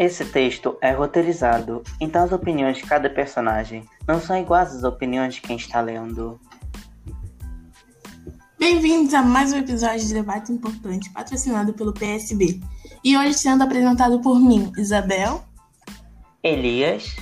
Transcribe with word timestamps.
Esse 0.00 0.24
texto 0.24 0.78
é 0.80 0.92
roteirizado, 0.92 1.82
então 2.00 2.24
as 2.24 2.32
opiniões 2.32 2.78
de 2.78 2.84
cada 2.84 3.10
personagem 3.10 3.84
não 4.08 4.18
são 4.18 4.34
iguais 4.34 4.74
às 4.74 4.82
opiniões 4.82 5.34
de 5.34 5.42
quem 5.42 5.58
está 5.58 5.82
lendo. 5.82 6.40
Bem-vindos 8.58 9.12
a 9.12 9.20
mais 9.20 9.52
um 9.52 9.58
episódio 9.58 10.06
de 10.06 10.14
Debate 10.14 10.52
Importante, 10.52 11.10
patrocinado 11.10 11.74
pelo 11.74 11.92
PSB. 11.92 12.62
E 13.04 13.14
hoje 13.14 13.34
sendo 13.34 13.62
apresentado 13.62 14.22
por 14.22 14.40
mim, 14.40 14.72
Isabel, 14.78 15.44
Elias, 16.42 17.14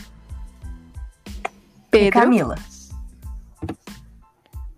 Pedro 1.90 2.06
e 2.06 2.10
Camila. 2.12 2.54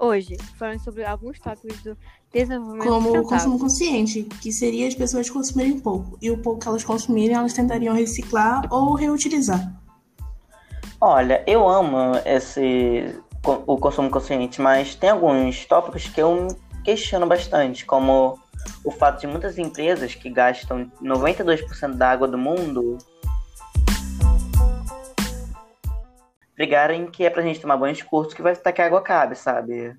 Hoje, 0.00 0.38
falando 0.58 0.82
sobre 0.82 1.04
alguns 1.04 1.38
tópicos 1.38 1.78
do 1.82 1.94
desenvolvimento 2.32 2.88
como 2.88 3.18
o 3.18 3.22
consumo 3.22 3.58
consciente, 3.58 4.22
que 4.40 4.50
seria 4.50 4.88
as 4.88 4.94
pessoas 4.94 5.28
consumirem 5.28 5.78
pouco, 5.78 6.16
e 6.22 6.30
o 6.30 6.38
pouco 6.38 6.58
que 6.58 6.68
elas 6.68 6.82
consumirem, 6.82 7.36
elas 7.36 7.52
tentariam 7.52 7.94
reciclar 7.94 8.66
ou 8.72 8.94
reutilizar. 8.94 9.78
Olha, 10.98 11.44
eu 11.46 11.68
amo 11.68 12.12
esse 12.24 13.14
o 13.44 13.76
consumo 13.76 14.10
consciente, 14.10 14.60
mas 14.60 14.94
tem 14.94 15.10
alguns 15.10 15.66
tópicos 15.66 16.06
que 16.08 16.20
eu 16.20 16.48
questiono 16.82 17.26
bastante, 17.26 17.84
como 17.84 18.38
o 18.82 18.90
fato 18.90 19.20
de 19.20 19.26
muitas 19.26 19.58
empresas 19.58 20.14
que 20.14 20.30
gastam 20.30 20.90
92% 21.02 21.94
da 21.94 22.10
água 22.10 22.26
do 22.26 22.38
mundo 22.38 22.96
brigarem 26.60 27.06
que 27.06 27.24
é 27.24 27.30
pra 27.30 27.40
gente 27.40 27.58
tomar 27.58 27.78
banhos 27.78 28.02
curtos 28.02 28.34
que 28.34 28.42
vai 28.42 28.52
estar 28.52 28.70
que 28.70 28.82
a 28.82 28.84
água 28.84 29.00
cabe, 29.00 29.34
sabe? 29.34 29.96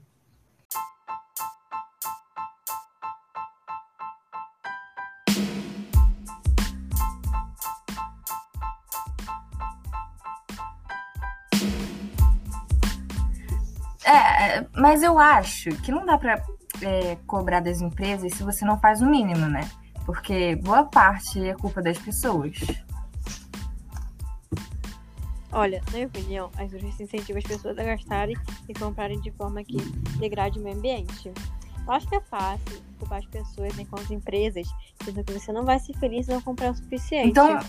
É, 14.06 14.64
mas 14.76 15.02
eu 15.02 15.18
acho 15.18 15.72
que 15.82 15.92
não 15.92 16.06
dá 16.06 16.16
pra 16.16 16.44
é, 16.84 17.18
cobrar 17.26 17.60
das 17.60 17.82
empresas 17.82 18.34
se 18.34 18.44
você 18.44 18.64
não 18.64 18.80
faz 18.80 19.02
o 19.02 19.08
mínimo, 19.08 19.48
né? 19.48 19.68
Porque 20.06 20.56
boa 20.58 20.84
parte 20.84 21.44
é 21.44 21.56
culpa 21.56 21.82
das 21.82 21.98
pessoas. 21.98 22.60
Olha, 25.54 25.82
na 25.88 25.94
minha 25.94 26.08
opinião, 26.08 26.50
as 26.56 26.72
indústrias 26.72 27.02
incentivam 27.02 27.40
as 27.40 27.44
pessoas 27.44 27.78
a 27.78 27.84
gastarem 27.84 28.36
e 28.70 28.74
comprarem 28.74 29.20
de 29.20 29.32
forma 29.32 29.64
que 29.64 29.78
degrade 30.18 30.60
o 30.60 30.64
meio 30.64 30.78
ambiente. 30.78 31.32
Eu 31.86 31.94
acho 31.94 32.08
que 32.08 32.16
é 32.16 32.22
fácil 32.22 32.82
culpar 32.98 33.20
as 33.20 33.26
pessoas 33.26 33.78
enquanto 33.78 34.14
empresas, 34.14 34.68
dizendo 35.00 35.24
que 35.24 35.34
você 35.34 35.52
não 35.52 35.66
vai 35.66 35.80
ser 35.80 35.94
feliz 35.98 36.26
se 36.26 36.32
não 36.32 36.42
comprar 36.42 36.72
o 36.72 36.76
suficiente. 36.76 37.30
Então, 37.30 37.60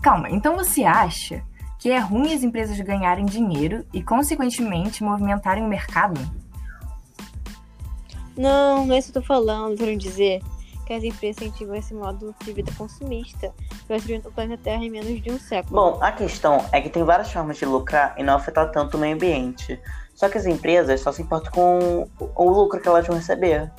calma, 0.00 0.30
então 0.30 0.56
você 0.56 0.84
acha 0.84 1.42
que 1.78 1.90
é 1.90 1.98
ruim 1.98 2.32
as 2.32 2.42
empresas 2.42 2.78
ganharem 2.80 3.24
dinheiro 3.24 3.84
e, 3.92 4.02
consequentemente, 4.02 5.02
movimentarem 5.02 5.64
o 5.64 5.68
mercado? 5.68 6.20
Não, 8.36 8.86
não 8.86 8.94
é 8.94 8.98
isso 8.98 9.10
que 9.10 9.18
eu 9.18 9.22
tô 9.22 9.26
falando. 9.26 9.76
Quero 9.76 9.96
dizer 9.96 10.42
que 10.86 10.92
as 10.92 11.02
empresas 11.02 11.42
incentivam 11.42 11.74
esse 11.74 11.92
modo 11.92 12.34
de 12.44 12.52
vida 12.52 12.70
consumista, 12.78 13.52
destruir 13.88 14.22
o 14.24 14.30
planeta 14.30 14.62
Terra 14.62 14.84
em 14.84 14.90
menos 14.90 15.20
de 15.20 15.30
um 15.30 15.38
século. 15.38 15.74
Bom, 15.74 15.98
a 16.00 16.12
questão 16.12 16.64
é 16.72 16.80
que 16.80 16.88
tem 16.88 17.02
várias 17.02 17.30
formas 17.30 17.56
de 17.56 17.66
lucrar 17.66 18.14
e 18.16 18.22
não 18.22 18.36
afetar 18.36 18.70
tanto 18.70 18.96
o 18.96 19.00
meio 19.00 19.16
ambiente. 19.16 19.78
Só 20.14 20.28
que 20.28 20.38
as 20.38 20.46
empresas 20.46 21.00
só 21.00 21.12
se 21.12 21.20
importam 21.20 21.52
com 21.52 22.08
o 22.34 22.50
lucro 22.50 22.80
que 22.80 22.88
elas 22.88 23.06
vão 23.06 23.16
receber. 23.16 23.70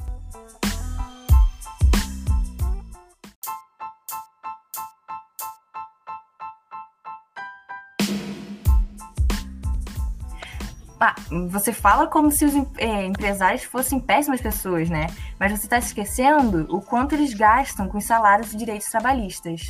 Ah, 11.00 11.13
você 11.50 11.72
fala 11.72 12.08
como 12.08 12.31
se 12.31 12.44
os 12.44 12.53
é, 12.78 13.06
empresários 13.06 13.63
fossem 13.63 14.00
péssimas 14.00 14.41
pessoas, 14.41 14.90
né? 14.90 15.08
Mas 15.40 15.52
você 15.52 15.68
está 15.68 15.78
esquecendo 15.78 16.66
o 16.69 16.81
quanto 16.81 17.13
eles 17.13 17.35
gastam 17.35 17.88
com 17.88 18.00
os 18.00 18.06
salários 18.06 18.52
e 18.53 18.58
direitos 18.58 18.90
trabalhistas. 18.90 19.62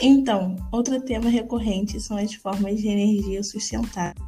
Então, 0.00 0.56
outro 0.70 1.00
tema 1.02 1.28
recorrente 1.28 2.00
são 2.00 2.16
as 2.16 2.32
formas 2.32 2.80
de 2.80 2.88
energia 2.88 3.42
sustentável. 3.42 4.27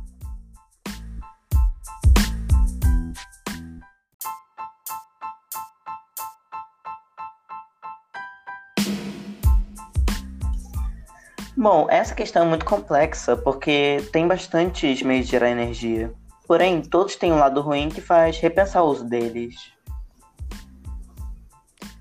Bom, 11.60 11.87
essa 11.91 12.15
questão 12.15 12.47
é 12.47 12.48
muito 12.48 12.65
complexa 12.65 13.37
porque 13.37 13.98
tem 14.15 14.26
bastantes 14.26 15.03
meios 15.03 15.26
de 15.26 15.32
gerar 15.32 15.50
energia. 15.50 16.10
Porém, 16.47 16.81
todos 16.81 17.16
têm 17.16 17.31
um 17.31 17.38
lado 17.38 17.60
ruim 17.60 17.91
que 17.91 18.00
faz 18.00 18.38
repensar 18.38 18.82
o 18.82 18.88
uso 18.88 19.04
deles. 19.04 19.71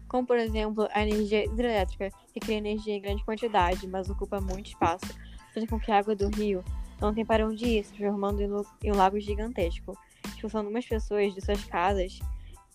Como, 0.08 0.26
por 0.26 0.38
exemplo, 0.38 0.88
a 0.94 1.04
energia 1.04 1.44
hidrelétrica, 1.44 2.10
que 2.34 2.40
cria 2.40 2.56
energia 2.56 2.96
em 2.96 3.02
grande 3.02 3.22
quantidade, 3.26 3.86
mas 3.86 4.10
ocupa 4.10 4.40
muito 4.40 4.68
espaço, 4.68 5.14
fazendo 5.54 5.70
com 5.70 5.78
que 5.78 5.92
a 5.92 5.98
água 5.98 6.16
do 6.16 6.30
rio 6.30 6.64
não 7.02 7.14
tenha 7.14 7.26
para 7.26 7.46
onde 7.46 7.66
ir, 7.66 7.84
se 7.84 8.02
em 8.02 8.92
um 8.94 8.96
lago 8.96 9.20
gigantesco, 9.20 9.92
expulsando 10.26 10.68
algumas 10.68 10.86
pessoas 10.86 11.34
de 11.34 11.42
suas 11.42 11.66
casas 11.66 12.18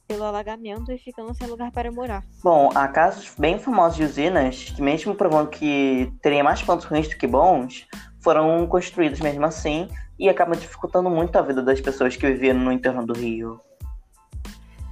pelo 0.06 0.24
alagamento 0.24 0.92
e 0.92 0.98
ficando 0.98 1.34
sem 1.34 1.46
lugar 1.46 1.70
para 1.72 1.90
morar. 1.90 2.22
Bom, 2.42 2.70
há 2.74 2.86
casos 2.88 3.34
bem 3.38 3.58
famosos 3.58 3.96
de 3.96 4.04
usinas 4.04 4.64
que, 4.70 4.82
mesmo 4.82 5.14
provando 5.14 5.48
que 5.48 6.12
teria 6.20 6.44
mais 6.44 6.62
pontos 6.62 6.86
ruins 6.86 7.08
do 7.08 7.16
que 7.16 7.26
bons, 7.26 7.86
foram 8.20 8.66
construídos 8.66 9.20
mesmo 9.20 9.44
assim 9.44 9.88
e 10.18 10.28
acabam 10.28 10.58
dificultando 10.58 11.10
muito 11.10 11.36
a 11.36 11.42
vida 11.42 11.62
das 11.62 11.80
pessoas 11.80 12.16
que 12.16 12.26
viviam 12.26 12.56
no 12.56 12.72
entorno 12.72 13.04
do 13.04 13.14
rio. 13.14 13.60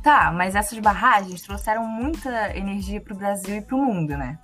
Tá, 0.02 0.32
mas 0.32 0.56
essas 0.56 0.78
barragens 0.80 1.42
trouxeram 1.42 1.86
muita 1.86 2.56
energia 2.56 3.00
para 3.00 3.14
o 3.14 3.16
Brasil 3.16 3.56
e 3.56 3.62
para 3.62 3.76
o 3.76 3.78
mundo, 3.78 4.16
né? 4.16 4.38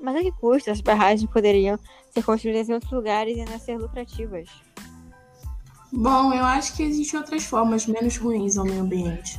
Mas 0.00 0.16
a 0.16 0.20
que 0.20 0.32
custo 0.32 0.70
as 0.70 0.80
barragens 0.80 1.30
poderiam 1.30 1.78
ser 2.10 2.24
construídas 2.24 2.68
em 2.68 2.72
outros 2.72 2.90
lugares 2.90 3.36
e 3.36 3.40
ainda 3.40 3.58
ser 3.58 3.76
lucrativas? 3.76 4.48
Bom, 5.92 6.32
eu 6.32 6.44
acho 6.44 6.74
que 6.74 6.82
existem 6.82 7.20
outras 7.20 7.44
formas 7.44 7.86
menos 7.86 8.16
ruins 8.16 8.56
ao 8.56 8.64
meio 8.64 8.80
ambiente. 8.80 9.38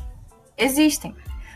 Existem. 0.55 1.15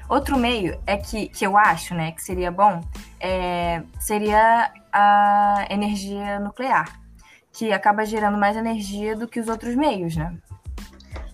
Outro 0.09 0.37
meio 0.37 0.79
é 0.87 0.97
que, 0.97 1.27
que 1.27 1.45
eu 1.45 1.55
acho, 1.55 1.93
né, 1.93 2.13
que 2.13 2.23
seria 2.23 2.49
bom, 2.49 2.81
é, 3.19 3.83
seria 3.99 4.71
a 4.91 5.67
energia 5.69 6.39
nuclear, 6.39 6.99
que 7.51 7.71
acaba 7.71 8.05
gerando 8.05 8.37
mais 8.37 8.55
energia 8.55 9.15
do 9.15 9.27
que 9.27 9.39
os 9.39 9.47
outros 9.47 9.75
meios, 9.75 10.15
né? 10.15 10.35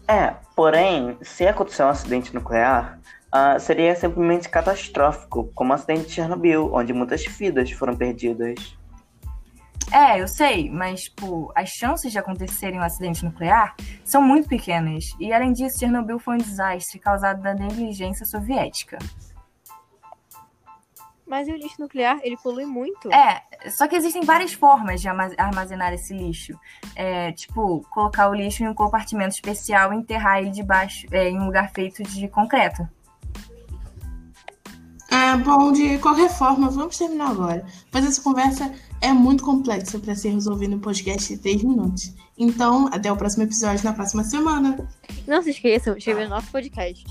É, 0.08 0.34
porém, 0.56 1.18
se 1.22 1.48
acontecer 1.48 1.84
um 1.84 1.90
acidente 1.90 2.34
nuclear, 2.34 3.00
ah, 3.32 3.58
seria 3.58 3.96
simplesmente 3.96 4.50
catastrófico, 4.50 5.50
como 5.56 5.72
o 5.72 5.74
acidente 5.74 6.08
de 6.08 6.12
Chernobyl, 6.12 6.70
onde 6.74 6.92
muitas 6.92 7.26
vidas 7.26 7.72
foram 7.72 7.96
perdidas. 7.96 8.78
É, 9.92 10.20
eu 10.20 10.28
sei, 10.28 10.70
mas 10.70 11.04
tipo, 11.04 11.52
as 11.56 11.70
chances 11.70 12.12
de 12.12 12.18
acontecerem 12.18 12.80
um 12.80 12.84
acidente 12.84 13.24
nuclear 13.24 13.76
são 14.04 14.22
muito 14.22 14.48
pequenas. 14.48 15.06
E 15.20 15.32
além 15.32 15.54
disso, 15.54 15.80
Chernobyl 15.80 16.20
foi 16.20 16.36
um 16.36 16.40
desastre 16.40 17.00
causado 17.00 17.42
da 17.42 17.54
negligência 17.54 18.26
soviética. 18.26 18.98
Mas 21.26 21.48
e 21.48 21.52
o 21.52 21.56
lixo 21.56 21.80
nuclear, 21.80 22.20
ele 22.22 22.38
polui 22.38 22.66
muito. 22.66 23.12
É, 23.12 23.42
só 23.72 23.88
que 23.88 23.96
existem 23.96 24.24
várias 24.24 24.54
formas 24.54 25.02
de 25.02 25.08
arma- 25.08 25.32
armazenar 25.38 25.94
esse 25.94 26.14
lixo. 26.14 26.54
É, 26.96 27.32
tipo, 27.32 27.82
colocar 27.90 28.30
o 28.30 28.34
lixo 28.34 28.64
em 28.64 28.68
um 28.68 28.74
compartimento 28.74 29.34
especial 29.34 29.94
e 29.94 29.98
enterrar 29.98 30.40
ele 30.40 30.52
debaixo, 30.52 31.08
é, 31.12 31.30
em 31.30 31.40
um 31.40 31.46
lugar 31.46 31.72
feito 31.72 32.04
de 32.04 32.28
concreto. 32.28 32.88
É, 35.10 35.38
bom, 35.38 35.72
de 35.72 35.98
qualquer 36.00 36.30
forma, 36.30 36.70
vamos 36.70 36.98
terminar 36.98 37.32
agora, 37.32 37.66
pois 37.92 38.06
essa 38.06 38.22
conversa 38.22 38.74
é 39.04 39.12
muito 39.12 39.44
complexa 39.44 40.00
para 40.00 40.16
ser 40.16 40.30
resolvida 40.30 40.74
em 40.74 40.80
podcast 40.80 41.36
de 41.36 41.42
3 41.42 41.64
minutos. 41.64 42.14
Então, 42.38 42.88
até 42.88 43.12
o 43.12 43.18
próximo 43.18 43.44
episódio 43.44 43.84
na 43.84 43.92
próxima 43.92 44.24
semana. 44.24 44.90
Não 45.28 45.44
se 45.44 45.50
esqueçam 45.50 45.94
de 45.94 46.00
inscrever 46.00 46.24
no 46.24 46.36
nosso 46.36 46.50
podcast. 46.50 47.04